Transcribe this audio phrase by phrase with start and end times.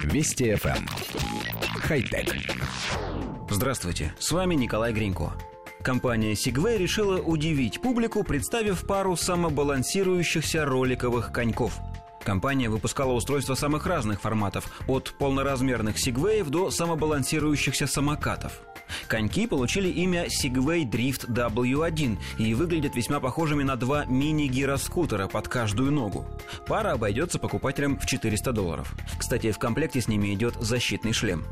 [0.00, 0.76] Вести FM.
[0.76, 0.86] Эм.
[1.80, 2.34] Хай-тек.
[3.50, 5.32] Здравствуйте, с вами Николай Гринько.
[5.82, 11.78] Компания Segway решила удивить публику, представив пару самобалансирующихся роликовых коньков.
[12.24, 18.60] Компания выпускала устройства самых разных форматов, от полноразмерных Segway до самобалансирующихся самокатов–
[19.08, 25.92] Коньки получили имя Segway Drift W1 и выглядят весьма похожими на два мини-гироскутера под каждую
[25.92, 26.26] ногу.
[26.66, 28.94] Пара обойдется покупателям в 400 долларов.
[29.18, 31.44] Кстати, в комплекте с ними идет защитный шлем.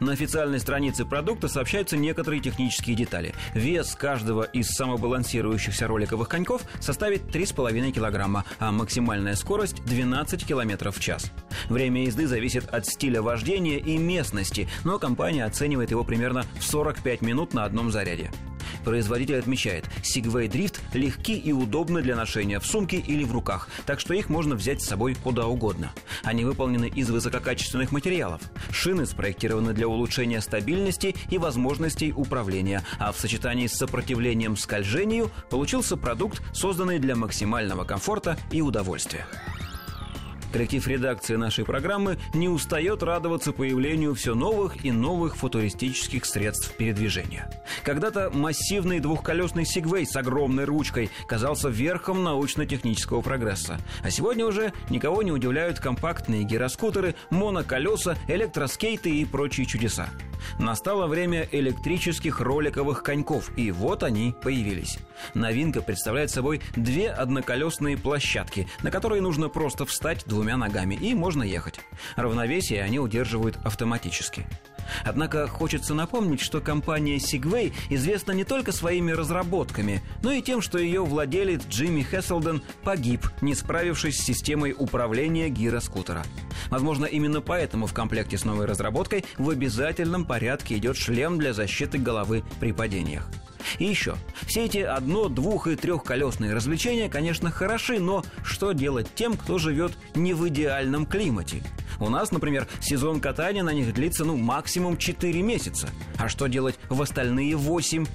[0.00, 3.34] На официальной странице продукта сообщаются некоторые технические детали.
[3.54, 11.00] Вес каждого из самобалансирующихся роликовых коньков составит 3,5 килограмма, а максимальная скорость 12 километров в
[11.00, 11.30] час.
[11.68, 17.22] Время езды зависит от стиля вождения и местности, но компания оценивает его примерно в 45
[17.22, 18.30] минут на одном заряде.
[18.86, 23.98] Производитель отмечает, Segway Drift легки и удобны для ношения в сумке или в руках, так
[23.98, 25.90] что их можно взять с собой куда угодно.
[26.22, 28.40] Они выполнены из высококачественных материалов.
[28.70, 35.96] Шины спроектированы для улучшения стабильности и возможностей управления, а в сочетании с сопротивлением скольжению получился
[35.96, 39.26] продукт, созданный для максимального комфорта и удовольствия.
[40.52, 47.50] Коллектив редакции нашей программы не устает радоваться появлению все новых и новых футуристических средств передвижения.
[47.82, 53.78] Когда-то массивный двухколесный Сигвей с огромной ручкой казался верхом научно-технического прогресса.
[54.02, 60.08] А сегодня уже никого не удивляют компактные гироскутеры, моноколеса, электроскейты и прочие чудеса.
[60.58, 64.98] Настало время электрических роликовых коньков, и вот они появились.
[65.34, 71.42] Новинка представляет собой две одноколесные площадки, на которые нужно просто встать двумя ногами, и можно
[71.42, 71.80] ехать.
[72.16, 74.46] Равновесие они удерживают автоматически.
[75.04, 80.78] Однако хочется напомнить, что компания Segway известна не только своими разработками, но и тем, что
[80.78, 86.24] ее владелец Джимми Хесселден погиб, не справившись с системой управления гироскутера.
[86.70, 91.98] Возможно, именно поэтому в комплекте с новой разработкой в обязательном порядке идет шлем для защиты
[91.98, 93.28] головы при падениях.
[93.78, 94.16] И еще,
[94.46, 99.92] все эти одно-, двух- и трехколесные развлечения, конечно, хороши, но что делать тем, кто живет
[100.14, 101.62] не в идеальном климате?
[102.00, 105.88] У нас, например, сезон катания на них длится, ну, максимум 4 месяца.
[106.18, 108.06] А что делать в остальные 8?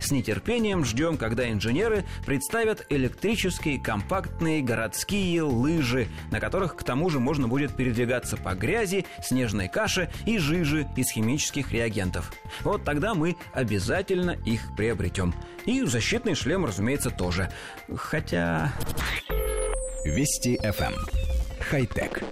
[0.00, 7.20] С нетерпением ждем, когда инженеры представят электрические компактные городские лыжи, на которых к тому же
[7.20, 12.32] можно будет передвигаться по грязи, снежной каше и жиже из химических реагентов.
[12.62, 15.34] Вот тогда мы обязательно их приобретем.
[15.66, 17.50] И защитный шлем, разумеется, тоже.
[17.94, 18.72] Хотя...
[20.04, 20.94] Вести FM.
[20.94, 20.94] Эм.
[21.60, 22.22] Хай-тек.